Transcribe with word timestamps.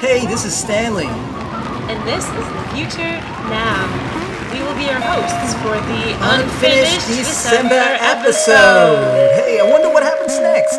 Hey, 0.00 0.26
this 0.26 0.44
is 0.44 0.54
Stanley. 0.56 1.06
And 1.06 1.98
this 2.08 2.24
is 2.24 2.32
the 2.32 2.64
future 2.74 3.14
now. 3.52 3.84
We 4.52 4.60
will 4.62 4.74
be 4.74 4.84
your 4.88 5.00
hosts 5.00 5.54
for 5.62 5.76
the 5.76 6.16
Unfinished 6.18 7.06
unfinished, 7.06 7.28
December 7.28 7.82
episode. 8.00 9.34
Hey, 9.36 9.60
I 9.60 9.64
wonder 9.70 9.88
what 9.90 10.02
happens 10.02 10.38
next. 10.40 10.78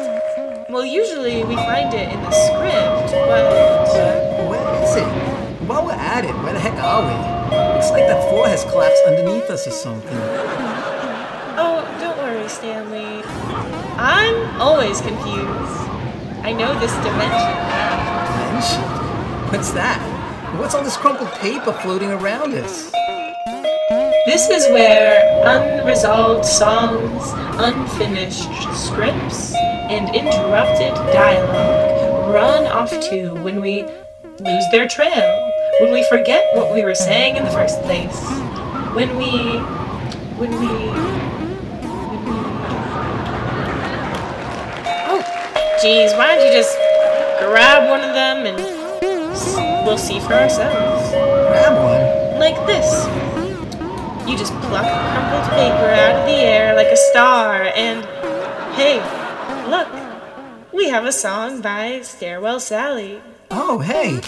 Well, 0.69 0.85
usually 0.85 1.43
we 1.43 1.55
find 1.55 1.93
it 1.93 2.09
in 2.11 2.19
the 2.21 2.31
script, 2.31 3.11
but 3.13 3.45
Where 4.49 4.83
is 4.83 4.95
it? 4.97 5.07
While 5.67 5.85
we're 5.85 5.93
at 5.93 6.25
it, 6.25 6.33
where 6.43 6.53
the 6.53 6.59
heck 6.59 6.77
are 6.81 7.01
we? 7.05 7.13
Looks 7.75 7.91
like 7.91 8.07
that 8.07 8.27
floor 8.29 8.47
has 8.47 8.63
collapsed 8.63 9.03
underneath 9.07 9.49
us 9.49 9.67
or 9.67 9.71
something. 9.71 10.17
oh, 11.61 11.85
don't 12.01 12.17
worry, 12.17 12.47
Stanley. 12.49 13.21
I'm 13.97 14.59
always 14.59 14.99
confused. 15.01 15.77
I 16.43 16.53
know 16.53 16.77
this 16.79 16.93
dimension. 17.05 17.53
Dimension? 18.81 19.00
What's 19.51 19.71
that? 19.71 19.99
What's 20.57 20.73
all 20.75 20.81
this 20.81 20.95
crumpled 20.95 21.29
paper 21.33 21.73
floating 21.73 22.09
around 22.09 22.53
us? 22.53 22.89
This 24.25 24.49
is 24.49 24.65
where 24.69 25.21
unresolved 25.45 26.45
songs, 26.45 27.33
unfinished 27.59 28.47
scripts, 28.73 29.53
and 29.53 30.15
interrupted 30.15 30.95
dialogue 31.11 32.33
run 32.33 32.65
off 32.67 32.91
to 33.09 33.33
when 33.43 33.59
we 33.59 33.83
lose 34.39 34.63
their 34.71 34.87
trail, 34.87 35.51
when 35.81 35.91
we 35.91 36.05
forget 36.05 36.55
what 36.55 36.73
we 36.73 36.85
were 36.85 36.95
saying 36.95 37.35
in 37.35 37.43
the 37.43 37.51
first 37.51 37.81
place, 37.81 38.23
when 38.95 39.17
we. 39.17 39.57
when 40.39 40.51
we. 40.61 40.67
Oh, 45.11 45.77
geez, 45.81 46.13
why 46.13 46.35
don't 46.37 46.45
you 46.47 46.53
just 46.53 46.73
grab 47.43 47.89
one 47.89 47.99
of 47.99 48.15
them 48.15 48.45
and 48.45 48.80
we'll 49.91 49.97
see 49.97 50.21
for 50.21 50.33
ourselves? 50.35 51.11
Grab 51.11 51.73
one. 51.83 52.39
Like 52.39 52.55
this. 52.65 53.05
You 54.25 54.37
just 54.37 54.53
pluck 54.61 54.85
crumpled 54.85 55.49
paper 55.51 55.89
out 55.91 56.15
of 56.15 56.25
the 56.27 56.35
air 56.35 56.73
like 56.77 56.87
a 56.87 56.95
star, 56.95 57.63
and 57.75 58.05
hey, 58.75 58.99
look, 59.69 59.89
we 60.71 60.87
have 60.87 61.03
a 61.03 61.11
song 61.11 61.59
by 61.59 61.99
Stairwell 62.03 62.61
Sally. 62.61 63.21
Oh, 63.49 63.79
hey. 63.79 64.21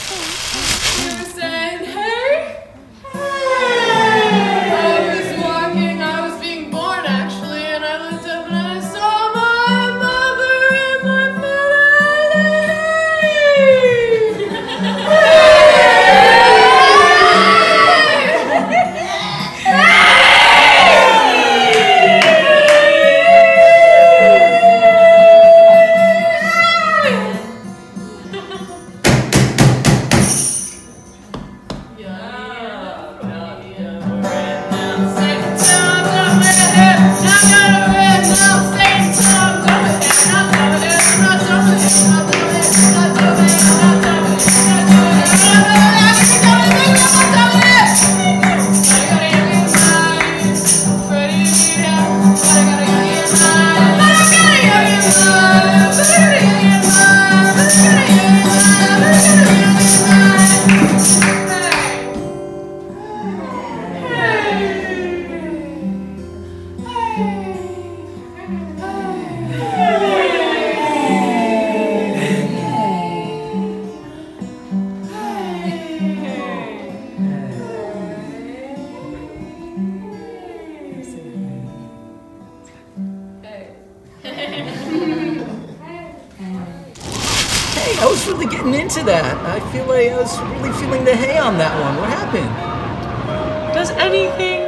Getting 88.64 88.80
into 88.80 89.04
that. 89.04 89.38
I 89.46 89.60
feel 89.72 89.86
like 89.86 90.10
I 90.10 90.18
was 90.18 90.40
really 90.42 90.72
feeling 90.80 91.04
the 91.04 91.16
hay 91.16 91.38
on 91.38 91.58
that 91.58 91.74
one. 91.82 91.98
What 91.98 92.10
happened? 92.10 93.74
Does 93.74 93.92
anything 93.92 94.62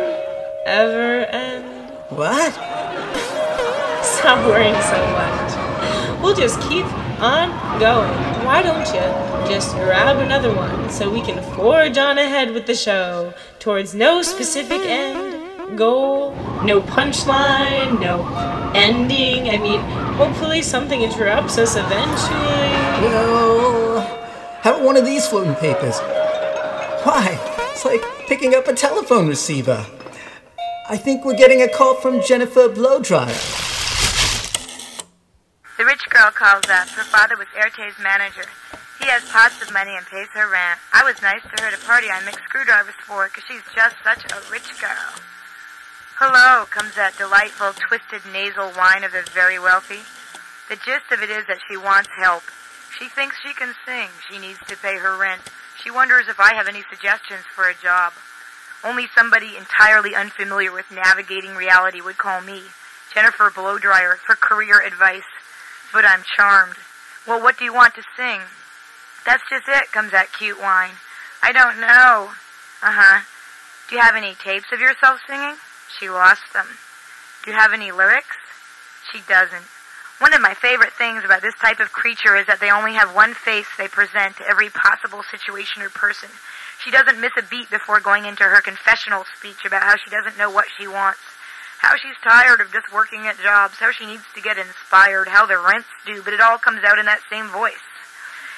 ever 0.65 1.25
end? 1.25 1.91
What? 2.09 2.53
Stop 4.03 4.45
worrying 4.47 4.75
so 4.81 4.99
much. 5.13 6.21
We'll 6.21 6.35
just 6.35 6.59
keep 6.61 6.85
on 7.21 7.79
going. 7.79 8.11
Why 8.45 8.61
don't 8.61 8.85
you 8.87 9.49
just 9.49 9.73
grab 9.75 10.17
another 10.17 10.53
one 10.53 10.89
so 10.89 11.09
we 11.09 11.21
can 11.21 11.41
forge 11.55 11.97
on 11.97 12.17
ahead 12.17 12.51
with 12.53 12.65
the 12.65 12.75
show 12.75 13.33
towards 13.59 13.93
no 13.93 14.21
specific 14.21 14.81
end, 14.81 15.77
goal, 15.77 16.35
no 16.63 16.81
punchline, 16.81 17.99
no 17.99 18.25
ending. 18.75 19.49
I 19.49 19.57
mean, 19.57 19.79
hopefully 20.15 20.61
something 20.61 21.01
interrupts 21.01 21.57
us 21.57 21.75
eventually. 21.75 22.75
Well, 23.07 23.84
how 24.65 24.71
about 24.71 24.83
one 24.83 24.97
of 24.97 25.05
these 25.05 25.27
floating 25.27 25.53
papers? 25.53 25.99
Why? 27.05 27.37
It's 27.69 27.85
like 27.85 28.01
picking 28.25 28.55
up 28.55 28.67
a 28.67 28.73
telephone 28.73 29.27
receiver. 29.27 29.85
I 30.89 30.97
think 30.97 31.23
we're 31.23 31.37
getting 31.37 31.61
a 31.61 31.67
call 31.67 31.93
from 31.93 32.19
Jennifer 32.23 32.67
Blowdryer. 32.67 33.29
The 35.77 35.85
rich 35.85 36.01
girl 36.09 36.31
calls 36.31 36.65
up. 36.65 36.89
Her 36.89 37.03
father 37.03 37.37
was 37.37 37.45
Airtay's 37.55 37.93
manager. 38.01 38.49
He 38.97 39.05
has 39.05 39.21
pots 39.29 39.61
of 39.61 39.71
money 39.71 39.93
and 39.95 40.03
pays 40.07 40.33
her 40.33 40.49
rent. 40.49 40.79
I 40.91 41.03
was 41.03 41.21
nice 41.21 41.43
to 41.43 41.61
her 41.61 41.67
at 41.69 41.77
a 41.77 41.85
party 41.85 42.07
I 42.09 42.25
mixed 42.25 42.45
screwdrivers 42.49 42.97
for 43.05 43.29
because 43.29 43.43
she's 43.45 43.61
just 43.75 43.93
such 44.03 44.25
a 44.33 44.41
rich 44.49 44.81
girl. 44.81 45.13
Hello, 46.17 46.65
comes 46.65 46.95
that 46.95 47.15
delightful, 47.19 47.77
twisted 47.85 48.25
nasal 48.33 48.73
whine 48.73 49.03
of 49.03 49.11
the 49.11 49.21
very 49.29 49.59
wealthy. 49.59 50.01
The 50.73 50.81
gist 50.81 51.13
of 51.13 51.21
it 51.21 51.29
is 51.29 51.45
that 51.45 51.61
she 51.69 51.77
wants 51.77 52.09
help. 52.17 52.41
She 52.97 53.07
thinks 53.09 53.35
she 53.41 53.53
can 53.53 53.73
sing. 53.85 54.09
She 54.29 54.39
needs 54.39 54.59
to 54.67 54.77
pay 54.77 54.97
her 54.97 55.17
rent. 55.17 55.41
She 55.83 55.91
wonders 55.91 56.27
if 56.27 56.39
I 56.39 56.55
have 56.55 56.67
any 56.67 56.83
suggestions 56.89 57.43
for 57.53 57.67
a 57.67 57.75
job. 57.75 58.13
Only 58.83 59.07
somebody 59.15 59.57
entirely 59.57 60.15
unfamiliar 60.15 60.71
with 60.71 60.91
navigating 60.91 61.55
reality 61.55 62.01
would 62.01 62.17
call 62.17 62.41
me, 62.41 62.63
Jennifer 63.13 63.49
Blowdryer, 63.49 64.17
for 64.17 64.35
career 64.35 64.81
advice. 64.81 65.27
But 65.91 66.05
I'm 66.05 66.23
charmed. 66.23 66.75
Well, 67.27 67.41
what 67.41 67.57
do 67.57 67.65
you 67.65 67.73
want 67.73 67.95
to 67.95 68.03
sing? 68.15 68.41
That's 69.25 69.43
just 69.49 69.67
it, 69.67 69.91
comes 69.91 70.11
that 70.11 70.31
cute 70.31 70.59
whine. 70.59 70.95
I 71.41 71.51
don't 71.51 71.79
know. 71.81 72.31
Uh 72.81 72.93
huh. 72.93 73.21
Do 73.89 73.95
you 73.95 74.01
have 74.01 74.15
any 74.15 74.35
tapes 74.35 74.71
of 74.71 74.79
yourself 74.79 75.19
singing? 75.27 75.55
She 75.99 76.09
lost 76.09 76.53
them. 76.53 76.67
Do 77.43 77.51
you 77.51 77.57
have 77.57 77.73
any 77.73 77.91
lyrics? 77.91 78.37
She 79.11 79.21
doesn't. 79.27 79.65
One 80.19 80.33
of 80.33 80.39
my 80.39 80.53
favorite 80.53 80.93
things 80.93 81.25
about 81.25 81.41
this 81.41 81.55
type 81.59 81.81
of 81.81 81.91
creature 81.91 82.37
is 82.37 82.47
that 82.47 82.61
they 82.61 82.71
only 82.71 82.93
have 82.93 83.13
one 83.13 83.33
face 83.33 83.67
they 83.77 83.89
present 83.89 84.37
to 84.37 84.47
every 84.47 84.69
possible 84.69 85.19
situation 85.27 85.81
or 85.83 85.89
person. 85.89 86.29
She 86.79 86.89
doesn't 86.89 87.19
miss 87.19 87.35
a 87.37 87.43
beat 87.43 87.69
before 87.69 87.99
going 87.99 88.23
into 88.23 88.43
her 88.43 88.61
confessional 88.61 89.25
speech 89.35 89.65
about 89.65 89.83
how 89.83 89.97
she 89.99 90.09
doesn't 90.09 90.37
know 90.37 90.49
what 90.49 90.71
she 90.79 90.87
wants, 90.87 91.19
how 91.79 91.97
she's 91.97 92.15
tired 92.23 92.61
of 92.61 92.71
just 92.71 92.93
working 92.95 93.27
at 93.27 93.37
jobs, 93.43 93.75
how 93.75 93.91
she 93.91 94.05
needs 94.05 94.23
to 94.35 94.41
get 94.41 94.57
inspired, 94.57 95.27
how 95.27 95.45
the 95.45 95.59
rent's 95.59 95.91
due, 96.07 96.23
but 96.23 96.33
it 96.33 96.39
all 96.39 96.57
comes 96.57 96.79
out 96.87 96.97
in 96.97 97.05
that 97.05 97.19
same 97.29 97.47
voice. 97.47 97.83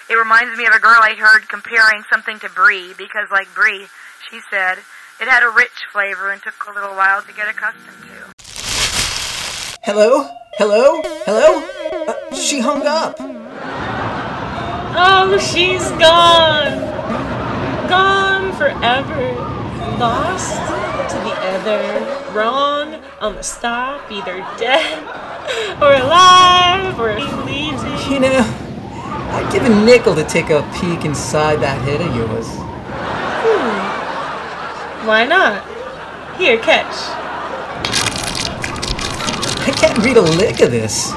It 0.10 0.16
reminds 0.16 0.56
me 0.58 0.68
of 0.68 0.74
a 0.74 0.80
girl 0.80 1.02
I 1.02 1.16
heard 1.18 1.50
comparing 1.50 2.04
something 2.14 2.38
to 2.40 2.50
brie, 2.50 2.94
because 2.94 3.34
like 3.34 3.50
brie, 3.56 3.88
she 4.30 4.42
said, 4.52 4.78
it 5.20 5.28
had 5.28 5.42
a 5.42 5.50
rich 5.50 5.90
flavor 5.92 6.30
and 6.30 6.42
took 6.42 6.54
a 6.70 6.74
little 6.74 6.94
while 6.94 7.24
to 7.24 7.34
get 7.34 7.50
accustomed 7.50 8.06
to. 8.06 8.31
Hello? 9.81 10.30
Hello? 10.57 11.04
Hello? 11.27 11.62
Uh, 12.07 12.33
she 12.33 12.59
hung 12.62 12.81
up. 12.88 13.15
Oh, 14.98 15.38
she's 15.38 15.88
gone. 16.01 16.81
Gone 17.88 18.51
forever. 18.54 19.36
Lost 20.00 20.57
to 21.13 21.18
the 21.21 21.36
other. 21.54 22.33
Wrong 22.33 23.04
on 23.21 23.36
the 23.36 23.44
stop. 23.44 24.12
Either 24.12 24.38
dead 24.57 25.04
or 25.80 25.94
alive 25.94 27.00
or 27.00 27.19
leaving. 27.45 28.12
You 28.12 28.19
know, 28.19 28.42
I'd 29.38 29.50
give 29.54 29.63
a 29.63 29.86
nickel 29.86 30.15
to 30.15 30.24
take 30.24 30.50
a 30.50 30.68
peek 30.81 31.06
inside 31.06 31.57
that 31.62 31.80
head 31.83 32.01
of 32.01 32.15
yours. 32.15 32.48
Why 35.06 35.24
not? 35.24 35.63
Here, 36.39 36.57
catch. 36.57 37.27
A 40.18 40.19
lick 40.19 40.62
of 40.62 40.72
this. 40.72 41.12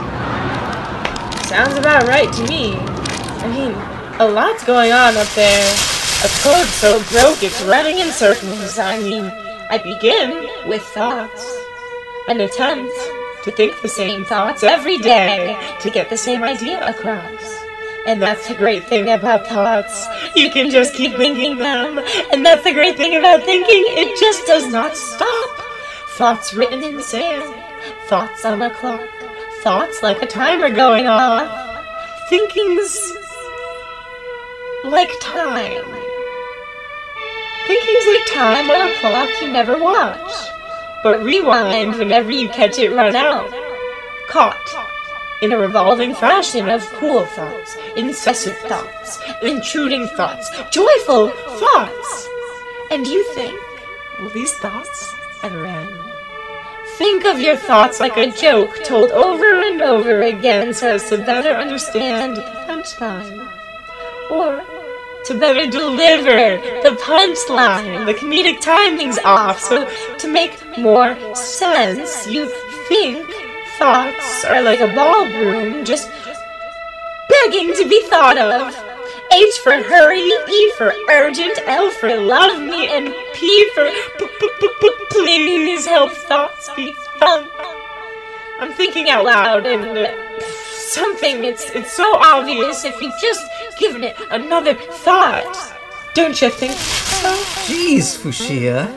Sounds 1.49 1.79
about 1.79 2.07
right 2.07 2.31
to 2.31 2.47
me. 2.49 2.75
I 2.75 3.49
mean, 3.49 3.73
a 4.21 4.29
lot's 4.29 4.63
going 4.63 4.93
on 4.93 5.17
up 5.17 5.27
there. 5.29 5.75
A 6.23 6.29
code 6.43 6.67
so 6.67 7.03
broke 7.09 7.43
it's 7.43 7.63
running 7.63 7.99
in 7.99 8.11
circles. 8.11 8.79
I 8.79 8.99
mean, 8.99 9.25
I 9.71 9.79
begin 9.79 10.47
with 10.69 10.83
thoughts. 10.83 11.51
An 12.29 12.43
attempt 12.43 12.93
to 13.45 13.51
think 13.51 13.81
the 13.81 13.89
same 13.89 14.27
thoughts 14.27 14.63
every 14.63 14.99
day 14.99 15.57
to 15.81 15.91
get 15.91 16.11
the 16.11 16.19
same 16.19 16.43
idea 16.43 16.87
across. 16.87 17.65
And 18.07 18.21
that's 18.21 18.49
the 18.49 18.55
great 18.55 18.85
thing 18.85 19.09
about 19.09 19.47
thoughts. 19.47 20.07
You 20.37 20.51
can 20.51 20.69
just 20.69 20.93
keep 20.93 21.17
thinking 21.17 21.57
them. 21.57 22.01
And 22.31 22.45
that's 22.45 22.65
the 22.65 22.75
great 22.75 22.99
thing 22.99 23.17
about 23.17 23.45
thinking. 23.45 23.83
It 23.97 24.21
just 24.21 24.47
does 24.47 24.71
not 24.71 24.95
stop. 24.95 25.59
Thoughts 26.19 26.53
written 26.53 26.83
in 26.83 27.01
sand. 27.01 27.60
Thoughts 28.11 28.45
on 28.45 28.61
a 28.61 28.69
clock. 28.71 29.09
Thoughts 29.63 30.03
like 30.03 30.21
a 30.21 30.27
timer 30.27 30.69
going 30.69 31.07
off. 31.07 31.47
Thinking's 32.29 33.13
like 34.83 35.13
time. 35.21 35.85
Thinking's 37.69 38.07
like 38.09 38.27
time 38.27 38.69
on 38.69 38.89
a 38.89 38.95
clock 38.95 39.29
you 39.41 39.53
never 39.53 39.79
watch. 39.79 40.33
But 41.05 41.23
rewind 41.23 41.95
whenever 41.99 42.33
you 42.33 42.49
catch 42.49 42.81
it 42.81 42.91
run 42.91 43.15
out. 43.15 43.49
Caught 44.29 44.59
in 45.41 45.53
a 45.53 45.59
revolving 45.59 46.13
fashion 46.13 46.69
of 46.69 46.85
cool 46.95 47.27
thoughts, 47.27 47.77
incessant 47.95 48.57
thoughts, 48.57 49.21
intruding 49.41 50.09
thoughts, 50.17 50.51
joyful 50.73 51.29
thoughts. 51.29 52.29
And 52.91 53.07
you 53.07 53.23
think, 53.35 53.57
will 54.19 54.31
these 54.31 54.53
thoughts 54.55 55.15
ever 55.45 55.65
end? 55.65 56.10
Think 57.01 57.25
of 57.25 57.41
your 57.41 57.57
thoughts 57.57 57.99
like 57.99 58.19
a 58.19 58.31
joke 58.31 58.85
told 58.85 59.11
over 59.11 59.63
and 59.63 59.81
over 59.81 60.21
again 60.21 60.75
so 60.75 60.97
as 60.97 61.09
to 61.09 61.17
better 61.17 61.49
understand 61.49 62.37
the 62.37 62.43
punchline. 62.43 63.51
Or 64.31 64.63
to 65.25 65.39
better 65.39 65.65
deliver 65.71 66.61
the 66.83 66.95
punchline. 66.97 68.05
The 68.05 68.13
comedic 68.13 68.61
timing's 68.61 69.19
off, 69.21 69.61
so 69.61 69.89
to 70.19 70.29
make 70.29 70.61
more 70.77 71.17
sense, 71.35 72.27
you 72.27 72.53
think 72.89 73.27
thoughts 73.79 74.45
are 74.45 74.61
like 74.61 74.81
a 74.81 74.95
ballroom 74.95 75.87
just 75.87 76.11
begging 77.31 77.75
to 77.77 77.89
be 77.89 78.03
thought 78.11 78.37
of. 78.37 78.90
H 79.33 79.59
for 79.63 79.73
hurry, 79.73 80.19
E 80.21 80.73
for 80.77 80.93
urgent, 81.09 81.59
L 81.67 81.91
for 81.91 82.15
love 82.17 82.61
me, 82.61 82.89
and 82.89 83.15
P 83.35 83.71
for 83.75 83.89
p- 84.19 84.27
p- 84.41 84.51
p- 84.61 84.71
p- 84.81 84.95
please 85.11 85.87
help 85.87 86.11
thoughts 86.13 86.69
be 86.75 86.93
fun. 87.19 87.47
I'm 88.59 88.73
thinking 88.73 89.09
out 89.09 89.25
loud 89.25 89.67
and 89.67 89.85
uh, 89.97 90.13
something 90.41 91.45
it's 91.45 91.71
it's 91.71 91.93
so 91.93 92.17
obvious 92.17 92.85
if 92.85 93.01
you 93.01 93.11
just 93.21 93.47
given 93.79 94.05
it 94.05 94.17
another 94.31 94.75
thought. 94.75 95.73
Don't 96.15 96.41
you 96.43 96.51
think 96.51 96.73
so? 96.73 97.31
Jeez, 97.71 98.19
Fushia. 98.19 98.89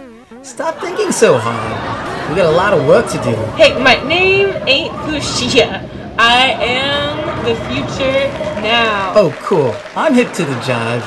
Stop 0.43 0.79
thinking 0.81 1.11
so 1.11 1.37
hard. 1.37 2.29
We 2.29 2.35
got 2.35 2.51
a 2.51 2.57
lot 2.57 2.73
of 2.73 2.85
work 2.87 3.07
to 3.11 3.17
do. 3.23 3.35
Hey, 3.55 3.77
my 3.81 3.95
name 4.07 4.49
ain't 4.67 4.93
Fushia. 5.05 5.87
I 6.17 6.51
am 6.59 7.32
the 7.43 7.55
future 7.67 8.31
now. 8.63 9.13
Oh, 9.15 9.37
cool. 9.41 9.75
I'm 9.95 10.13
hip 10.13 10.31
to 10.33 10.45
the 10.45 10.55
jive. 10.61 11.03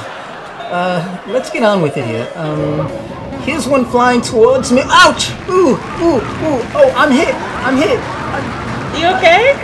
Uh, 0.69 1.23
let's 1.29 1.49
get 1.51 1.63
on 1.63 1.81
with 1.81 1.97
it 1.97 2.05
here. 2.05 2.31
Um, 2.35 2.89
here's 3.41 3.67
one 3.67 3.85
flying 3.87 4.21
towards 4.21 4.71
me. 4.71 4.83
Ouch! 4.85 5.31
Ooh, 5.49 5.77
ooh, 6.03 6.21
ooh. 6.21 6.61
Oh, 6.77 6.93
I'm 6.95 7.11
hit. 7.11 7.35
I'm 7.65 7.77
hit. 7.77 7.99
You 9.01 9.09
okay? 9.17 9.55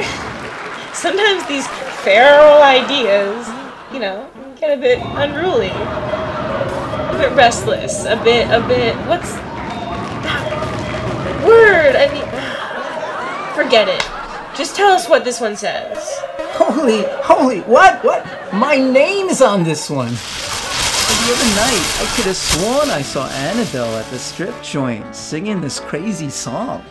Sometimes 0.95 1.47
these 1.47 1.67
feral 2.03 2.63
ideas, 2.63 3.47
you 3.93 3.99
know, 3.99 4.31
get 4.59 4.79
a 4.79 4.81
bit 4.81 4.99
unruly. 5.03 5.69
A 5.69 7.17
bit 7.19 7.33
restless. 7.37 8.05
A 8.05 8.17
bit, 8.23 8.47
a 8.51 8.67
bit. 8.67 8.97
What's 9.07 9.33
that 10.25 11.43
word? 11.45 11.97
I 11.97 12.09
mean, 12.13 13.55
forget 13.55 13.89
it. 13.89 14.03
Just 14.57 14.77
tell 14.77 14.93
us 14.93 15.09
what 15.09 15.25
this 15.25 15.41
one 15.41 15.57
says. 15.57 16.22
Holy, 16.83 17.05
holy, 17.23 17.61
what, 17.61 18.03
what? 18.03 18.27
My 18.53 18.75
name 18.75 19.29
is 19.29 19.41
on 19.41 19.63
this 19.63 19.89
one. 19.89 20.09
The 20.09 21.33
other 21.33 21.51
night, 21.55 21.87
I 22.01 22.13
could 22.17 22.25
have 22.25 22.37
sworn 22.37 22.91
I 22.91 23.03
saw 23.03 23.29
Annabelle 23.29 23.95
at 23.99 24.07
the 24.07 24.19
strip 24.19 24.61
joint 24.65 25.15
singing 25.15 25.61
this 25.61 25.79
crazy 25.79 26.29
song. 26.29 26.85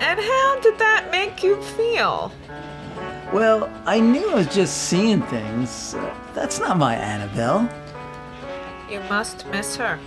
And 0.00 0.18
how 0.18 0.60
did 0.60 0.78
that 0.78 1.08
make 1.10 1.42
you 1.42 1.62
feel? 1.62 2.32
Well, 3.30 3.70
I 3.84 4.00
knew 4.00 4.30
I 4.30 4.34
was 4.36 4.46
just 4.46 4.84
seeing 4.88 5.20
things. 5.20 5.92
Uh, 5.92 6.14
that's 6.32 6.58
not 6.58 6.78
my 6.78 6.94
Annabelle. 6.94 7.68
You 8.90 9.00
must 9.10 9.46
miss 9.48 9.76
her. 9.76 9.98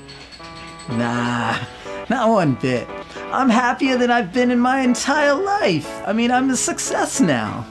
Nah, 0.89 1.59
not 2.09 2.27
one 2.27 2.56
bit. 2.56 2.88
I'm 3.31 3.50
happier 3.50 4.00
than 4.00 4.09
I've 4.09 4.33
been 4.33 4.50
in 4.50 4.59
my 4.59 4.79
entire 4.79 5.35
life. 5.35 6.01
I 6.07 6.12
mean, 6.12 6.31
I'm 6.31 6.50
a 6.50 6.57
success 6.57 7.21
now. 7.21 7.68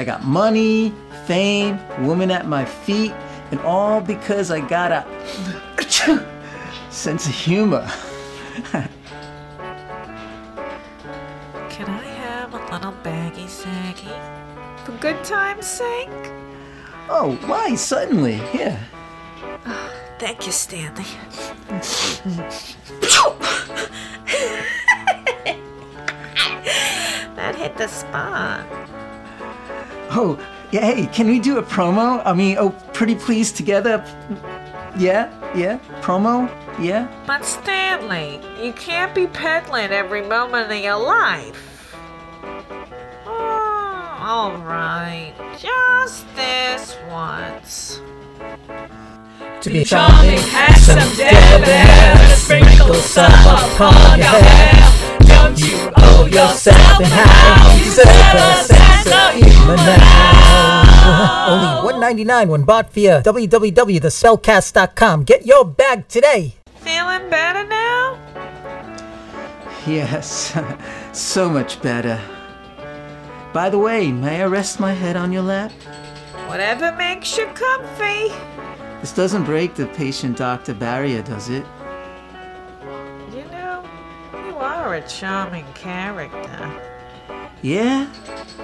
I 0.00 0.04
got 0.04 0.24
money, 0.24 0.94
fame, 1.26 1.78
woman 2.06 2.30
at 2.30 2.46
my 2.48 2.64
feet, 2.64 3.12
and 3.50 3.60
all 3.60 4.00
because 4.00 4.50
I 4.50 4.66
got 4.66 4.90
a 4.92 5.04
sense 6.90 7.26
of 7.26 7.34
humor. 7.34 7.86
Can 11.68 11.86
I 11.86 12.02
have 12.02 12.54
a 12.54 12.72
little 12.72 12.92
baggy 13.02 13.46
saggy? 13.46 14.08
For 14.86 14.92
good 14.92 15.22
time's 15.22 15.66
sake? 15.66 16.08
Oh, 17.10 17.38
why 17.44 17.74
suddenly? 17.74 18.38
Here. 18.56 18.80
Thank 20.18 20.46
you, 20.46 20.52
Stanley. 20.52 21.04
that 27.36 27.54
hit 27.54 27.76
the 27.76 27.86
spot. 27.86 28.79
Oh, 30.12 30.38
yeah, 30.72 30.80
hey, 30.80 31.06
can 31.06 31.28
we 31.28 31.38
do 31.38 31.58
a 31.58 31.62
promo? 31.62 32.20
I 32.24 32.32
mean, 32.32 32.56
oh, 32.58 32.70
pretty 32.92 33.14
please 33.14 33.52
together. 33.52 34.04
Yeah, 34.98 35.30
yeah, 35.56 35.78
promo, 36.00 36.50
yeah. 36.80 37.06
But 37.26 37.44
Stanley, 37.44 38.40
you 38.60 38.72
can't 38.72 39.14
be 39.14 39.28
peddling 39.28 39.92
every 39.92 40.22
moment 40.22 40.72
of 40.72 40.78
your 40.78 40.98
life. 40.98 41.94
Oh, 43.24 44.16
all 44.20 44.58
right, 44.58 45.32
just 45.58 46.26
this 46.34 46.96
once. 47.08 48.00
To 49.60 49.70
be 49.70 49.84
charming, 49.84 50.38
handsome, 50.38 50.98
debonair, 51.16 52.16
sprinkle 52.36 52.94
some 52.94 53.30
upon 53.30 54.18
your 54.18 54.26
hair. 54.26 55.18
Don't 55.20 55.58
you 55.60 55.99
owe 56.20 56.26
yourself 56.26 57.00
and 57.00 57.06
how 57.06 57.76
you 57.76 57.84
deserve 57.84 58.06
a 58.06 58.64
sense 58.64 59.06
of 59.06 59.76
now? 59.76 61.00
Only 61.48 61.84
one 61.92 62.00
ninety 62.00 62.24
nine 62.24 62.48
when 62.48 62.62
bought 62.64 62.92
via 62.92 63.22
www.thespellcast.com. 63.22 65.24
Get 65.24 65.46
your 65.46 65.64
bag 65.64 66.08
today. 66.08 66.54
Feeling 66.76 67.30
better 67.30 67.66
now? 67.66 68.18
Yes, 69.86 70.54
so 71.12 71.48
much 71.48 71.80
better. 71.80 72.20
By 73.52 73.70
the 73.70 73.78
way, 73.78 74.12
may 74.12 74.42
I 74.42 74.46
rest 74.46 74.78
my 74.78 74.92
head 74.92 75.16
on 75.16 75.32
your 75.32 75.42
lap? 75.42 75.72
Whatever 76.46 76.92
makes 76.92 77.36
you 77.36 77.46
comfy. 77.46 78.28
This 79.00 79.12
doesn't 79.12 79.44
break 79.44 79.74
the 79.74 79.86
patient 79.86 80.36
doctor 80.36 80.74
barrier, 80.74 81.22
does 81.22 81.48
it? 81.48 81.64
Are 84.90 84.96
a 84.96 85.06
charming 85.06 85.66
character. 85.74 86.82
Yeah? 87.62 88.12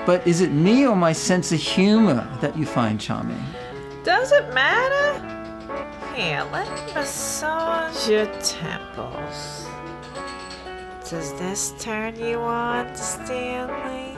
But 0.04 0.26
is 0.26 0.40
it 0.40 0.50
me 0.50 0.84
or 0.84 0.96
my 0.96 1.12
sense 1.12 1.52
of 1.52 1.60
humor 1.60 2.26
that 2.40 2.58
you 2.58 2.66
find 2.66 3.00
charming? 3.00 3.42
Does 4.02 4.32
it 4.32 4.52
matter? 4.52 5.22
Here, 6.14 6.44
let 6.50 6.68
me 6.68 6.94
massage 6.94 8.08
your 8.08 8.26
temples. 8.40 9.66
Does 11.08 11.32
this 11.34 11.74
turn 11.78 12.18
you 12.18 12.38
on, 12.40 12.92
Stanley? 12.96 14.16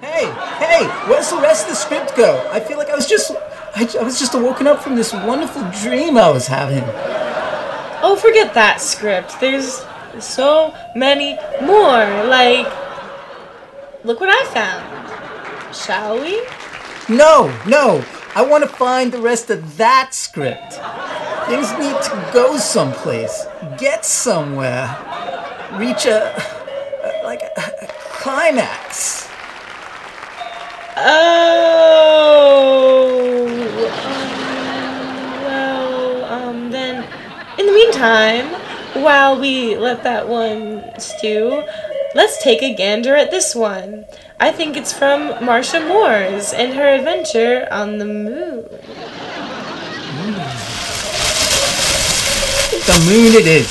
Hey, 0.00 0.24
hey, 0.64 0.86
where's 1.08 1.28
the 1.28 1.36
rest 1.42 1.64
of 1.64 1.70
the 1.70 1.76
script 1.76 2.16
go? 2.16 2.48
I 2.50 2.60
feel 2.60 2.78
like 2.78 2.88
I 2.88 2.94
was 2.94 3.06
just, 3.06 3.32
I, 3.76 3.88
I 3.98 4.02
was 4.02 4.18
just 4.18 4.34
woken 4.34 4.66
up 4.66 4.82
from 4.82 4.94
this 4.96 5.12
wonderful 5.12 5.62
dream 5.82 6.16
I 6.16 6.30
was 6.30 6.46
having. 6.46 6.84
Oh, 8.02 8.16
forget 8.20 8.54
that 8.54 8.80
script. 8.80 9.40
There's 9.40 9.84
so 10.20 10.74
many 10.94 11.38
more. 11.60 12.04
Like, 12.24 12.66
look 14.04 14.20
what 14.20 14.28
I 14.30 14.44
found. 14.52 15.74
Shall 15.74 16.20
we? 16.20 16.46
No, 17.08 17.52
no. 17.66 18.04
I 18.36 18.42
want 18.42 18.62
to 18.64 18.68
find 18.68 19.12
the 19.12 19.20
rest 19.20 19.50
of 19.50 19.76
that 19.76 20.14
script. 20.14 20.74
Things 21.46 21.70
need 21.78 22.00
to 22.02 22.30
go 22.32 22.56
someplace, 22.56 23.46
get 23.78 24.04
somewhere, 24.04 24.88
reach 25.72 26.06
a, 26.06 26.34
a 27.04 27.22
like 27.24 27.42
a, 27.42 27.60
a 27.82 27.86
climax. 28.20 29.28
Oh. 30.96 32.24
um, 34.66 35.44
well, 35.44 36.24
um, 36.24 36.70
then, 36.70 37.04
in 38.04 38.10
the 38.10 38.14
meantime, 38.42 38.60
while 39.02 39.40
we 39.40 39.76
let 39.76 40.04
that 40.04 40.28
one 40.28 40.84
stew, 40.98 41.64
let's 42.14 42.42
take 42.42 42.62
a 42.62 42.74
gander 42.74 43.16
at 43.16 43.30
this 43.30 43.54
one. 43.54 44.04
I 44.40 44.50
think 44.52 44.76
it's 44.76 44.92
from 44.92 45.28
Marsha 45.44 45.86
Moores 45.86 46.52
and 46.52 46.74
her 46.74 46.88
adventure 46.88 47.68
on 47.70 47.98
the 47.98 48.04
moon. 48.04 48.64
The 52.86 52.98
moon 53.08 53.32
it 53.34 53.46
is. 53.46 53.70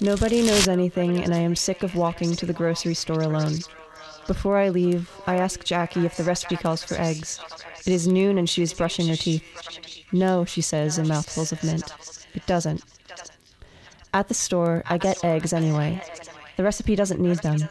Nobody 0.00 0.42
knows 0.42 0.68
anything, 0.68 1.22
and 1.22 1.34
I 1.34 1.38
am 1.38 1.56
sick 1.56 1.82
of 1.82 1.94
walking 1.94 2.34
to 2.36 2.46
the 2.46 2.52
grocery 2.52 2.94
store 2.94 3.22
alone. 3.22 3.58
Before 4.26 4.58
I 4.58 4.70
leave, 4.70 5.10
I 5.26 5.36
ask 5.36 5.62
Jackie 5.64 6.06
if 6.06 6.16
the 6.16 6.24
recipe 6.24 6.56
calls 6.56 6.82
for 6.82 6.94
eggs. 6.94 7.38
It 7.86 7.92
is 7.92 8.08
noon 8.08 8.38
and 8.38 8.48
she 8.48 8.62
is 8.62 8.74
brushing 8.74 9.06
her 9.08 9.16
teeth. 9.16 9.44
No, 10.12 10.44
she 10.44 10.60
says 10.60 10.98
in 10.98 11.06
mouthfuls 11.06 11.52
of 11.52 11.62
mint. 11.62 11.84
It 12.36 12.46
doesn't. 12.46 12.84
At 14.14 14.28
the 14.28 14.34
store, 14.34 14.84
I 14.86 14.98
get 14.98 15.24
eggs 15.24 15.52
anyway. 15.52 16.00
The 16.56 16.62
recipe 16.62 16.94
doesn't 16.94 17.20
need 17.20 17.38
them. 17.38 17.68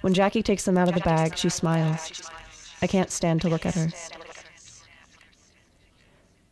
When 0.00 0.14
Jackie 0.14 0.42
takes 0.42 0.64
them 0.64 0.78
out 0.78 0.88
of 0.88 0.94
the 0.94 1.00
bag, 1.00 1.36
she 1.36 1.48
smiles. 1.48 2.22
I 2.80 2.86
can't 2.86 3.10
stand 3.10 3.42
to 3.42 3.48
look 3.48 3.66
at 3.66 3.74
her. 3.74 3.88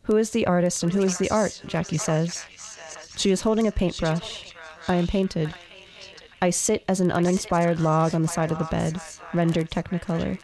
Who 0.03 0.17
is 0.17 0.31
the 0.31 0.45
artist 0.45 0.83
and 0.83 0.93
who 0.93 1.01
is 1.01 1.17
the 1.17 1.29
art? 1.31 1.61
Jackie 1.65 1.97
says. 1.97 2.45
She 3.17 3.31
is 3.31 3.41
holding 3.41 3.67
a 3.67 3.71
paintbrush. 3.71 4.53
I 4.87 4.95
am 4.95 5.07
painted. 5.07 5.53
I 6.41 6.51
sit 6.51 6.83
as 6.87 7.01
an 7.01 7.11
uninspired 7.11 7.79
log 7.79 8.13
on 8.13 8.21
the 8.21 8.27
side 8.27 8.51
of 8.51 8.59
the 8.59 8.65
bed, 8.65 9.01
rendered 9.33 9.71
technicolor. 9.71 10.39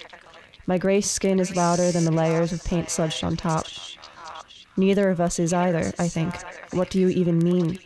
My 0.66 0.78
gray 0.78 1.02
skin 1.02 1.40
is 1.40 1.56
louder 1.56 1.92
than 1.92 2.06
the 2.06 2.12
layers 2.12 2.52
of 2.52 2.64
paint 2.64 2.90
smudged 2.90 3.24
on 3.24 3.38
top. 3.38 3.68
Neither 4.76 5.10
of 5.10 5.22
us 5.22 5.40
is 5.40 5.54
either, 5.54 5.94
I 6.00 6.08
think. 6.08 6.36
What 6.72 6.90
do 6.90 7.00
you 7.00 7.10
even 7.10 7.40
mean? 7.40 7.80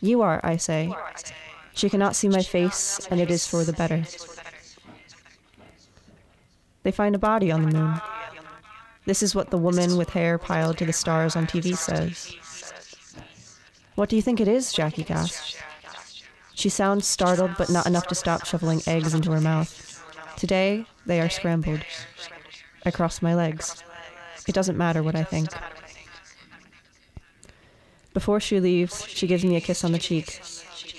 You 0.00 0.22
are, 0.22 0.40
I 0.42 0.56
say. 0.56 0.94
She 1.74 1.90
cannot 1.90 2.16
see 2.16 2.28
my 2.28 2.42
face, 2.42 3.06
and 3.10 3.20
it 3.20 3.30
is 3.30 3.46
for 3.46 3.64
the 3.64 3.72
better. 3.72 4.04
They 6.82 6.90
find 6.90 7.14
a 7.14 7.18
body 7.18 7.52
on 7.52 7.62
the 7.62 7.78
moon. 7.78 8.00
This 9.04 9.22
is 9.22 9.34
what 9.34 9.50
the 9.50 9.58
woman 9.58 9.96
with 9.96 10.10
hair 10.10 10.38
piled 10.38 10.78
to 10.78 10.86
the 10.86 10.92
stars 10.92 11.36
on 11.36 11.46
TV 11.46 11.76
says. 11.76 12.34
What 13.94 14.08
do 14.08 14.16
you 14.16 14.22
think 14.22 14.40
it 14.40 14.48
is? 14.48 14.72
Jackie 14.72 15.04
gasped. 15.04 15.62
She 16.54 16.68
sounds 16.68 17.06
startled, 17.06 17.52
but 17.58 17.70
not 17.70 17.86
enough 17.86 18.06
to 18.08 18.14
stop 18.14 18.44
shoveling 18.46 18.80
eggs 18.86 19.14
into 19.14 19.30
her 19.32 19.40
mouth. 19.40 20.02
Today, 20.36 20.86
they 21.06 21.20
are 21.20 21.28
scrambled. 21.28 21.80
I 22.84 22.90
cross 22.90 23.22
my 23.22 23.34
legs. 23.34 23.82
It 24.48 24.54
doesn't 24.54 24.76
matter 24.76 25.02
what 25.02 25.14
I 25.14 25.24
think. 25.24 25.48
Before 28.14 28.40
she 28.40 28.60
leaves, 28.60 29.06
she 29.08 29.26
gives 29.26 29.44
me 29.44 29.56
a 29.56 29.60
kiss 29.60 29.84
on 29.84 29.92
the 29.92 29.98
cheek. 29.98 30.40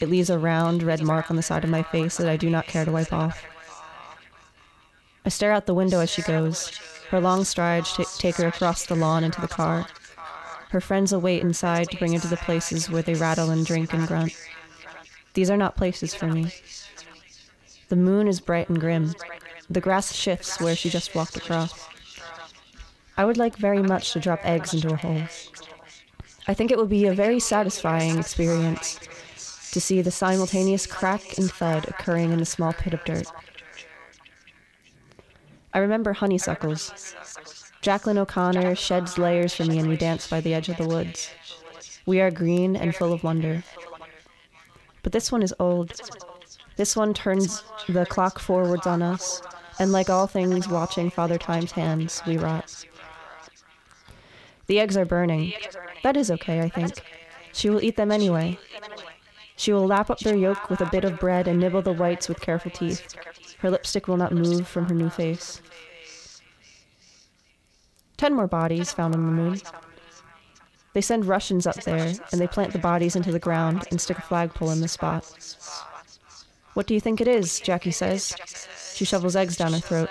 It 0.01 0.09
leaves 0.09 0.29
a 0.29 0.39
round, 0.39 0.83
red 0.83 1.01
mark 1.01 1.29
on 1.29 1.35
the 1.35 1.43
side 1.43 1.63
of 1.63 1.69
my 1.69 1.83
face 1.83 2.17
that 2.17 2.27
I 2.27 2.37
do 2.37 2.49
not 2.49 2.67
care 2.67 2.85
to 2.85 2.91
wipe 2.91 3.13
off. 3.13 3.43
I 5.25 5.29
stare 5.29 5.51
out 5.51 5.65
the 5.65 5.73
window 5.73 5.99
as 5.99 6.09
she 6.09 6.21
goes. 6.23 6.69
Her 7.09 7.21
long 7.21 7.43
strides 7.43 7.95
t- 7.95 8.03
take 8.17 8.35
her 8.37 8.47
across 8.47 8.85
the 8.85 8.95
lawn 8.95 9.23
into 9.23 9.39
the 9.39 9.47
car. 9.47 9.85
Her 10.69 10.81
friends 10.81 11.13
await 11.13 11.43
inside 11.43 11.89
to 11.91 11.97
bring 11.97 12.13
her 12.13 12.19
to 12.19 12.27
the 12.27 12.35
places 12.37 12.89
where 12.89 13.03
they 13.03 13.13
rattle 13.13 13.51
and 13.51 13.65
drink 13.65 13.93
and 13.93 14.07
grunt. 14.07 14.35
These 15.35 15.51
are 15.51 15.57
not 15.57 15.77
places 15.77 16.15
for 16.15 16.27
me. 16.27 16.51
The 17.89 17.95
moon 17.95 18.27
is 18.27 18.41
bright 18.41 18.69
and 18.69 18.79
grim. 18.79 19.13
The 19.69 19.81
grass 19.81 20.13
shifts 20.13 20.59
where 20.59 20.75
she 20.75 20.89
just 20.89 21.13
walked 21.13 21.37
across. 21.37 21.87
I 23.15 23.25
would 23.25 23.37
like 23.37 23.55
very 23.55 23.83
much 23.83 24.13
to 24.13 24.19
drop 24.19 24.39
eggs 24.43 24.73
into 24.73 24.91
a 24.91 24.97
hole. 24.97 25.21
I 26.47 26.53
think 26.53 26.71
it 26.71 26.77
will 26.77 26.85
be 26.85 27.05
a 27.05 27.13
very 27.13 27.39
satisfying 27.39 28.19
experience 28.19 28.99
to 29.71 29.79
see 29.79 30.01
the 30.01 30.11
simultaneous 30.11 30.85
crack 30.85 31.37
and 31.37 31.49
thud 31.49 31.87
occurring 31.87 32.31
in 32.31 32.39
the 32.39 32.45
small 32.45 32.73
pit 32.73 32.93
of 32.93 33.03
dirt. 33.05 33.31
I 35.73 35.79
remember 35.79 36.13
honeysuckles. 36.13 37.15
Jacqueline 37.81 38.17
O'Connor 38.17 38.75
sheds 38.75 39.17
layers 39.17 39.55
for 39.55 39.65
me 39.65 39.79
and 39.79 39.89
we 39.89 39.97
dance 39.97 40.27
by 40.27 40.41
the 40.41 40.53
edge 40.53 40.69
of 40.69 40.77
the 40.77 40.87
woods. 40.87 41.31
We 42.05 42.21
are 42.21 42.29
green 42.29 42.75
and 42.75 42.95
full 42.95 43.13
of 43.13 43.23
wonder. 43.23 43.63
But 45.01 45.11
this 45.11 45.31
one 45.31 45.43
is 45.43 45.53
old. 45.59 45.93
This 46.75 46.95
one 46.95 47.13
turns 47.13 47.63
the 47.87 48.05
clock 48.05 48.39
forwards 48.39 48.87
on 48.87 49.01
us, 49.01 49.41
and 49.79 49.91
like 49.91 50.09
all 50.09 50.27
things 50.27 50.67
watching 50.67 51.09
Father 51.09 51.37
Time's 51.37 51.71
hands, 51.71 52.21
we 52.25 52.37
rot. 52.37 52.85
The 54.67 54.79
eggs 54.79 54.97
are 54.97 55.05
burning. 55.05 55.53
That 56.03 56.17
is 56.17 56.31
okay, 56.31 56.61
I 56.61 56.69
think. 56.69 57.01
She 57.51 57.69
will 57.69 57.83
eat 57.83 57.95
them 57.95 58.11
anyway. 58.11 58.57
She 59.55 59.71
will 59.71 59.85
lap 59.85 60.09
up 60.09 60.19
their 60.19 60.35
yolk 60.35 60.69
with 60.69 60.81
a 60.81 60.89
bit 60.89 61.05
of 61.05 61.19
bread 61.19 61.47
and 61.47 61.59
nibble 61.59 61.81
the 61.81 61.93
whites 61.93 62.27
with 62.27 62.41
careful 62.41 62.71
teeth. 62.71 63.15
Her 63.59 63.69
lipstick 63.69 64.07
will 64.07 64.17
not 64.17 64.31
move 64.31 64.67
from 64.67 64.85
her 64.85 64.95
new 64.95 65.09
face. 65.09 65.61
Ten 68.17 68.33
more 68.33 68.47
bodies 68.47 68.91
found 68.91 69.13
on 69.15 69.25
the 69.25 69.31
moon. 69.31 69.61
They 70.93 71.01
send 71.01 71.25
Russians 71.25 71.65
up 71.65 71.83
there, 71.83 72.13
and 72.31 72.39
they 72.39 72.47
plant 72.47 72.71
the 72.71 72.79
bodies 72.79 73.15
into 73.15 73.31
the 73.31 73.39
ground 73.39 73.85
and 73.89 73.99
stick 73.99 74.17
a 74.17 74.21
flagpole 74.21 74.69
in 74.69 74.81
the 74.81 74.87
spot. 74.87 75.25
What 76.73 76.87
do 76.87 76.93
you 76.93 76.99
think 76.99 77.21
it 77.21 77.27
is? 77.27 77.59
Jackie 77.59 77.91
says. 77.91 78.35
She 78.95 79.05
shovels 79.05 79.35
eggs 79.35 79.57
down 79.57 79.73
her 79.73 79.79
throat. 79.79 80.09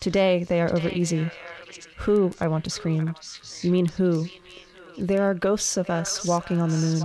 Today 0.00 0.44
they 0.44 0.60
are 0.60 0.74
over 0.74 0.88
easy. 0.88 1.30
Who? 1.98 2.32
I 2.40 2.48
want 2.48 2.64
to 2.64 2.70
scream. 2.70 3.14
You 3.62 3.70
mean 3.70 3.86
who? 3.86 4.26
There 4.98 5.22
are 5.22 5.34
ghosts 5.34 5.76
of 5.76 5.90
us 5.90 6.24
walking 6.24 6.60
on 6.60 6.70
the 6.70 6.76
moon. 6.76 7.02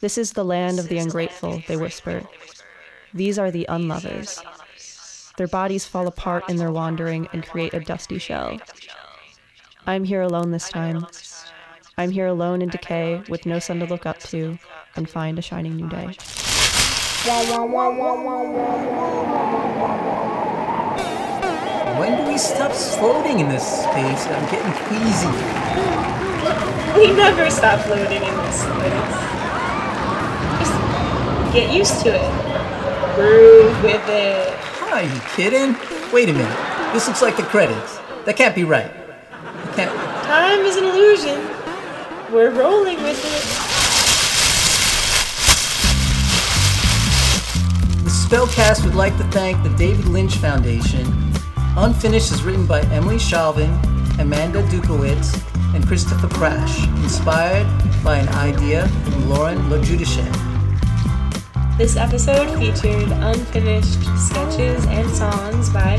This 0.00 0.16
is 0.16 0.32
the 0.32 0.44
land 0.44 0.78
of 0.78 0.88
the 0.88 0.98
ungrateful, 0.98 1.62
they 1.68 1.76
whisper. 1.76 2.22
These 3.12 3.38
are 3.38 3.50
the 3.50 3.66
unlovers. 3.68 4.40
Their 5.36 5.48
bodies 5.48 5.86
fall 5.86 6.06
apart 6.06 6.48
in 6.48 6.56
their 6.56 6.72
wandering 6.72 7.28
and 7.32 7.46
create 7.46 7.74
a 7.74 7.80
dusty 7.80 8.18
shell. 8.18 8.58
I'm 9.86 10.04
here 10.04 10.22
alone 10.22 10.50
this 10.50 10.68
time. 10.68 11.06
I'm 11.96 12.10
here 12.10 12.26
alone 12.26 12.62
in 12.62 12.68
decay 12.68 13.22
with 13.28 13.46
no 13.46 13.58
sun 13.58 13.80
to 13.80 13.86
look 13.86 14.06
up 14.06 14.18
to 14.30 14.58
and 14.96 15.08
find 15.08 15.38
a 15.38 15.42
shining 15.42 15.76
new 15.76 15.88
day. 15.88 16.16
When 22.00 22.16
do 22.16 22.24
we 22.32 22.38
stop 22.38 22.72
floating 22.72 23.40
in 23.40 23.50
this 23.50 23.62
space? 23.62 24.26
I'm 24.26 24.50
getting 24.50 24.72
queasy. 24.88 25.28
We 26.98 27.14
never 27.14 27.50
stop 27.50 27.80
floating 27.80 28.22
in 28.22 28.36
this 28.38 28.62
space. 28.62 29.12
Just 30.58 30.72
get 31.52 31.74
used 31.74 32.00
to 32.04 32.14
it. 32.14 33.14
Groove 33.16 33.82
with 33.82 34.08
it. 34.08 34.48
Are 34.90 35.02
you 35.02 35.20
kidding? 35.36 35.76
Wait 36.10 36.30
a 36.30 36.32
minute. 36.32 36.94
This 36.94 37.06
looks 37.06 37.20
like 37.20 37.36
the 37.36 37.42
credits. 37.42 37.98
That 38.24 38.34
can't 38.34 38.54
be 38.54 38.64
right. 38.64 38.90
Can't. 39.76 39.94
Time 40.24 40.60
is 40.60 40.76
an 40.76 40.84
illusion. 40.84 41.38
We're 42.32 42.50
rolling 42.50 43.02
with 43.02 43.20
it. 43.22 43.44
The 48.04 48.10
Spellcast 48.10 48.86
would 48.86 48.94
like 48.94 49.18
to 49.18 49.24
thank 49.24 49.62
the 49.62 49.68
David 49.76 50.06
Lynch 50.06 50.36
Foundation. 50.36 51.29
Unfinished 51.76 52.32
is 52.32 52.42
written 52.42 52.66
by 52.66 52.80
Emily 52.90 53.18
Chauvin, 53.18 53.70
Amanda 54.18 54.60
Dutkiewicz, 54.64 55.34
and 55.72 55.84
Kristopher 55.84 56.28
Krash, 56.28 56.84
inspired 57.04 57.64
by 58.02 58.16
an 58.16 58.28
idea 58.30 58.88
from 58.88 59.30
Lauren 59.30 59.58
LoGiudice. 59.70 60.26
This 61.78 61.96
episode 61.96 62.58
featured 62.58 63.08
unfinished 63.12 64.02
sketches 64.18 64.84
and 64.86 65.08
songs 65.10 65.70
by 65.70 65.98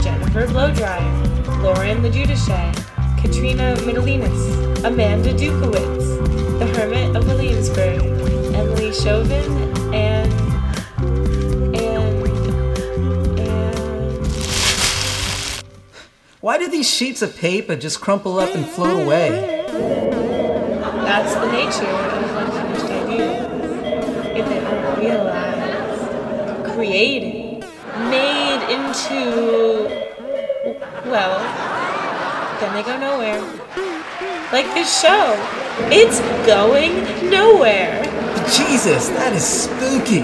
Jennifer 0.00 0.46
Blowdryer, 0.46 1.62
Lauren 1.62 1.98
LoGiudice, 1.98 2.74
Katrina 3.20 3.76
Middelinas, 3.80 4.82
Amanda 4.82 5.34
Dutkiewicz, 5.34 6.58
The 6.58 6.66
Hermit 6.68 7.14
of 7.14 7.26
Williamsburg, 7.26 8.02
Emily 8.54 8.94
Chauvin, 8.94 9.71
Why 16.42 16.58
do 16.58 16.68
these 16.68 16.90
sheets 16.90 17.22
of 17.22 17.36
paper 17.36 17.76
just 17.76 18.00
crumple 18.00 18.40
up 18.40 18.52
and 18.52 18.66
float 18.66 19.04
away? 19.04 19.64
That's 21.06 21.34
the 21.34 21.52
nature 21.52 21.86
of 21.86 22.36
unfinished 22.36 22.86
ideas. 22.86 23.46
If 24.36 24.48
they 24.48 24.58
are 24.58 24.98
realized, 24.98 26.74
created, 26.74 27.60
made 28.10 28.60
into, 28.74 29.86
well, 31.08 31.38
then 32.58 32.74
they 32.74 32.82
go 32.82 32.98
nowhere. 32.98 33.40
Like 34.50 34.66
this 34.74 35.00
show, 35.00 35.36
it's 35.92 36.18
going 36.44 37.30
nowhere. 37.30 38.02
Jesus, 38.50 39.10
that 39.10 39.32
is 39.32 39.44
spooky. 39.44 40.22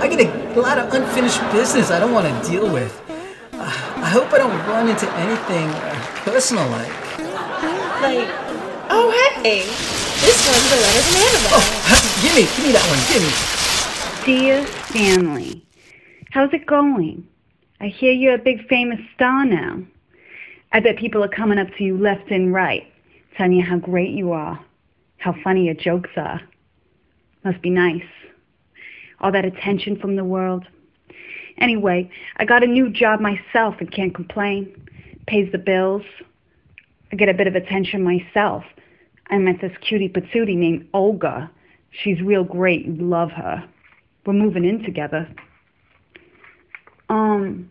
I 0.00 0.08
get 0.08 0.26
a 0.26 0.58
lot 0.58 0.78
of 0.78 0.94
unfinished 0.94 1.42
business 1.52 1.90
I 1.90 1.98
don't 2.00 2.12
want 2.12 2.26
to 2.26 2.50
deal 2.50 2.72
with. 2.72 2.98
I 4.12 4.14
hope 4.16 4.30
I 4.30 4.36
don't 4.36 4.52
run 4.68 4.88
into 4.90 5.10
anything 5.10 5.68
uh, 5.70 6.20
personal 6.22 6.68
like. 6.68 6.86
Like, 8.02 8.28
oh 8.90 9.10
hey, 9.42 9.60
this 10.20 10.36
one's 10.46 10.70
a 10.70 10.76
letter 10.84 11.00
from 11.00 11.16
Annabelle. 11.16 11.56
Oh, 11.56 12.18
give 12.20 12.34
me, 12.36 12.42
give 12.42 12.66
me 12.66 12.72
that 12.72 12.84
one, 12.92 13.00
give 13.08 13.22
me. 13.24 13.32
Dear 14.26 14.66
Stanley, 14.90 15.66
how's 16.30 16.52
it 16.52 16.66
going? 16.66 17.26
I 17.80 17.86
hear 17.86 18.12
you're 18.12 18.34
a 18.34 18.38
big 18.38 18.68
famous 18.68 19.00
star 19.14 19.46
now. 19.46 19.82
I 20.72 20.80
bet 20.80 20.98
people 20.98 21.24
are 21.24 21.28
coming 21.28 21.58
up 21.58 21.68
to 21.78 21.82
you 21.82 21.96
left 21.96 22.30
and 22.30 22.52
right, 22.52 22.86
telling 23.38 23.54
you 23.54 23.64
how 23.64 23.78
great 23.78 24.10
you 24.10 24.32
are, 24.32 24.62
how 25.16 25.34
funny 25.42 25.64
your 25.64 25.74
jokes 25.74 26.10
are. 26.16 26.42
Must 27.44 27.62
be 27.62 27.70
nice. 27.70 28.04
All 29.22 29.32
that 29.32 29.46
attention 29.46 29.98
from 29.98 30.16
the 30.16 30.24
world. 30.24 30.66
Anyway, 31.58 32.10
I 32.36 32.44
got 32.44 32.62
a 32.62 32.66
new 32.66 32.90
job 32.90 33.20
myself 33.20 33.76
and 33.80 33.90
can't 33.90 34.14
complain. 34.14 34.74
Pays 35.26 35.50
the 35.52 35.58
bills. 35.58 36.02
I 37.12 37.16
get 37.16 37.28
a 37.28 37.34
bit 37.34 37.46
of 37.46 37.54
attention 37.54 38.02
myself. 38.02 38.64
I 39.28 39.38
met 39.38 39.60
this 39.60 39.72
cutie 39.80 40.08
patootie 40.08 40.56
named 40.56 40.88
Olga. 40.92 41.50
She's 41.90 42.20
real 42.20 42.44
great. 42.44 42.86
You 42.86 42.94
love 42.94 43.30
her. 43.32 43.64
We're 44.24 44.32
moving 44.32 44.64
in 44.64 44.82
together. 44.82 45.28
Um, 47.08 47.68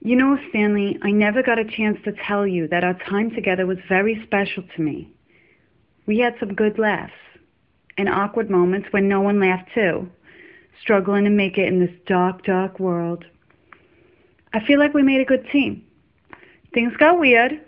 you 0.00 0.16
know, 0.16 0.38
Stanley, 0.48 0.98
I 1.02 1.10
never 1.10 1.42
got 1.42 1.58
a 1.58 1.64
chance 1.64 1.98
to 2.04 2.12
tell 2.26 2.46
you 2.46 2.68
that 2.68 2.84
our 2.84 2.94
time 2.94 3.30
together 3.30 3.66
was 3.66 3.78
very 3.88 4.22
special 4.24 4.62
to 4.76 4.82
me. 4.82 5.10
We 6.06 6.18
had 6.18 6.34
some 6.40 6.54
good 6.54 6.78
laughs 6.78 7.12
and 7.98 8.08
awkward 8.08 8.48
moments 8.48 8.88
when 8.92 9.08
no 9.08 9.20
one 9.20 9.40
laughed 9.40 9.68
too, 9.74 10.08
struggling 10.80 11.24
to 11.24 11.30
make 11.30 11.58
it 11.58 11.68
in 11.68 11.80
this 11.80 11.94
dark, 12.06 12.44
dark 12.44 12.78
world. 12.78 13.24
I 14.52 14.64
feel 14.64 14.78
like 14.78 14.94
we 14.94 15.02
made 15.02 15.20
a 15.20 15.24
good 15.24 15.48
team. 15.50 15.84
Things 16.72 16.96
got 16.96 17.18
weird, 17.18 17.60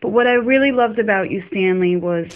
but 0.00 0.10
what 0.10 0.26
I 0.26 0.34
really 0.34 0.72
loved 0.72 0.98
about 0.98 1.30
you, 1.30 1.44
Stanley, 1.50 1.96
was 1.96 2.26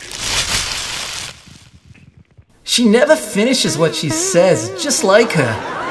She 2.64 2.88
never 2.88 3.16
finishes 3.16 3.76
what 3.76 3.94
she 3.94 4.08
says, 4.08 4.82
just 4.82 5.02
like 5.02 5.32
her. 5.32 5.84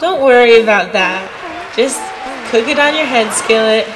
Don't 0.00 0.22
worry 0.22 0.60
about 0.60 0.92
that. 0.92 1.28
Just 1.76 1.98
cook 2.50 2.68
it 2.68 2.78
on 2.78 2.94
your 2.94 3.06
head, 3.06 3.32
Skillet. 3.32 3.86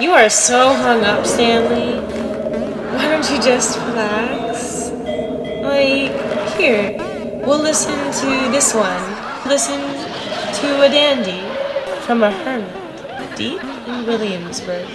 You 0.00 0.12
are 0.12 0.28
so 0.28 0.72
hung 0.72 1.04
up, 1.04 1.26
Stanley. 1.26 2.00
Why 2.96 3.08
don't 3.08 3.30
you 3.30 3.40
just 3.40 3.78
relax? 3.80 4.90
Like, 5.62 6.56
here, 6.56 6.93
we'll 7.46 7.60
listen 7.62 7.94
to 8.12 8.50
this 8.50 8.74
one. 8.74 9.02
Listen 9.46 9.80
to 9.80 10.82
a 10.82 10.88
dandy 10.88 11.42
from 12.06 12.22
a 12.22 12.30
hermit 12.30 13.36
deep 13.36 13.62
in 13.62 14.06
Williamsburg. 14.06 14.86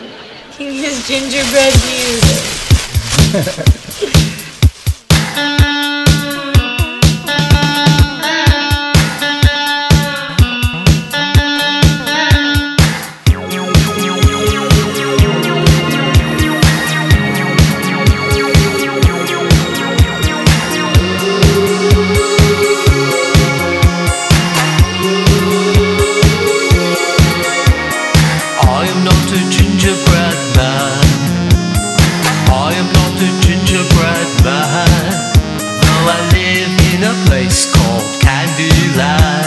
Cue 0.51 0.71
his 0.71 1.07
gingerbread 1.07 1.73
music. 1.89 2.35
called 37.73 38.03
Candyland. 38.21 39.38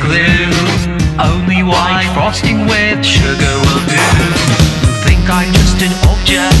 Glue. 0.00 0.50
Only 1.18 1.62
white 1.62 2.10
frosting 2.14 2.66
with 2.66 3.04
sugar 3.04 3.54
will 3.64 3.84
do. 3.86 4.06
Think 5.04 5.28
I'm 5.30 5.52
just 5.52 5.82
an 5.82 5.92
object 6.08 6.57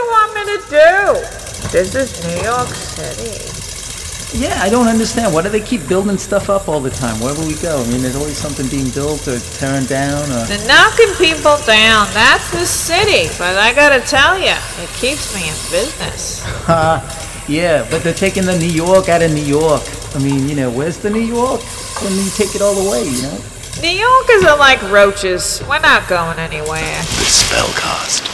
you 0.00 0.06
want 0.10 0.34
me 0.34 0.42
to 0.44 0.58
do? 0.70 1.68
This 1.68 1.94
is 1.94 2.24
New 2.24 2.42
York 2.42 2.68
City. 2.68 3.36
Yeah, 4.32 4.56
I 4.62 4.70
don't 4.70 4.86
understand. 4.86 5.34
Why 5.34 5.42
do 5.42 5.48
they 5.48 5.60
keep 5.60 5.86
building 5.88 6.16
stuff 6.16 6.48
up 6.48 6.68
all 6.68 6.80
the 6.80 6.90
time? 6.90 7.20
Wherever 7.20 7.44
we 7.44 7.54
go, 7.54 7.82
I 7.82 7.86
mean, 7.88 8.00
there's 8.00 8.16
always 8.16 8.38
something 8.38 8.66
being 8.68 8.88
built 8.90 9.26
or 9.26 9.38
tearing 9.58 9.86
down. 9.86 10.22
Or 10.30 10.44
They're 10.46 10.66
knocking 10.68 11.12
people 11.18 11.58
down. 11.66 12.06
That's 12.14 12.50
the 12.52 12.64
city. 12.64 13.28
But 13.36 13.56
I 13.58 13.74
gotta 13.74 14.00
tell 14.00 14.38
you, 14.38 14.54
it 14.80 14.88
keeps 14.96 15.34
me 15.34 15.42
in 15.42 15.56
business. 15.70 16.42
Ha, 16.64 17.02
uh, 17.04 17.44
yeah, 17.48 17.86
but 17.90 18.02
they're 18.02 18.14
taking 18.14 18.46
the 18.46 18.56
New 18.56 18.70
York 18.70 19.08
out 19.08 19.20
of 19.20 19.32
New 19.32 19.42
York. 19.42 19.82
I 20.14 20.18
mean, 20.20 20.48
you 20.48 20.54
know, 20.54 20.70
where's 20.70 20.98
the 20.98 21.10
New 21.10 21.26
York 21.26 21.60
when 22.00 22.14
you 22.14 22.30
take 22.30 22.54
it 22.54 22.62
all 22.62 22.78
away? 22.86 23.04
You 23.04 23.22
know. 23.22 23.38
New 23.82 23.90
Yorkers 23.90 24.44
are 24.44 24.56
like 24.56 24.80
roaches. 24.90 25.60
We're 25.68 25.80
not 25.80 26.08
going 26.08 26.38
anywhere. 26.38 26.96
The 27.18 27.28
Spellcast. 27.28 28.29